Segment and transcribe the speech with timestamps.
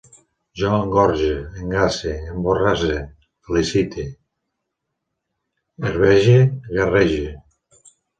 [0.59, 2.95] Jo engorge, engasse, emborrasse,
[3.49, 4.05] felicite,
[5.85, 6.39] herbege,
[6.79, 7.29] garrege